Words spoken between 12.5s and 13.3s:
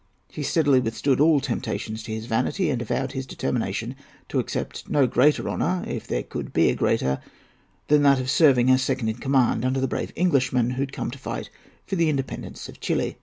of Chili.